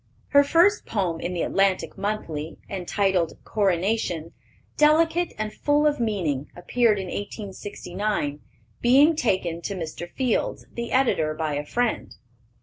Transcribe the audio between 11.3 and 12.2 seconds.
by a friend.